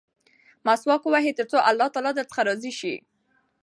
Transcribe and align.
مسواک 0.65 1.01
ووهئ 1.05 1.31
ترڅو 1.37 1.57
الله 1.69 1.87
تعالی 1.93 2.11
درڅخه 2.15 2.41
راضي 2.49 2.71
شي. 2.79 2.93